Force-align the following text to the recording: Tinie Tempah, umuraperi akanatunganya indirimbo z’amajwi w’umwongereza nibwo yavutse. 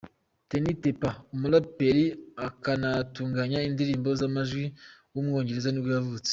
Tinie 0.49 0.75
Tempah, 0.83 1.15
umuraperi 1.33 2.05
akanatunganya 2.47 3.59
indirimbo 3.69 4.09
z’amajwi 4.19 4.65
w’umwongereza 5.13 5.69
nibwo 5.71 5.91
yavutse. 5.97 6.29